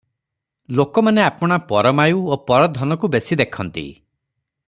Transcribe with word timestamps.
ଲୋକମାନେ 0.77 1.23
ଆପଣା 1.25 1.59
ପରମାୟୁ 1.73 2.23
ଓ 2.35 2.39
ପରଧନକୁ 2.49 3.11
ବେଶି 3.17 3.39
ଦେଖନ୍ତି। 3.45 3.87